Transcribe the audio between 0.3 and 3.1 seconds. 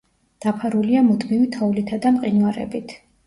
დაფარულია მუდმივი თოვლითა და მყინვარებით.